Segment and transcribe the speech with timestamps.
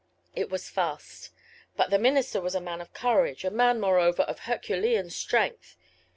[0.35, 1.29] It was fast.
[1.77, 5.77] But the minister was a man of courage, a man, moreover, of Herculean strength.